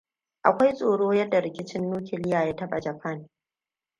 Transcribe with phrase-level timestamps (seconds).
[0.43, 3.29] Akwai tsoro yadda rikicin nukiliya ya taɓa Japan.